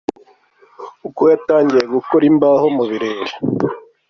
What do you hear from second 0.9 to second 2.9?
Uko yatangiye gukora imbaho mu